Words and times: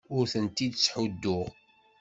Ur 0.15 0.25
tent-id-ttḥudduɣ. 0.33 1.47